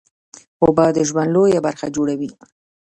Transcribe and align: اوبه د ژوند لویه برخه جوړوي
اوبه 0.63 0.85
د 0.95 0.99
ژوند 1.09 1.29
لویه 1.35 1.59
برخه 1.67 1.87
جوړوي 1.95 2.29